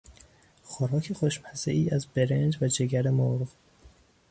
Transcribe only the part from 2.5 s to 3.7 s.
و جگر مرغ